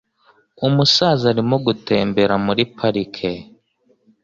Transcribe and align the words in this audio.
Umusaza 0.67 1.23
arimo 1.33 1.55
gutembera 1.65 2.35
muri 2.45 2.63
parike. 2.77 3.31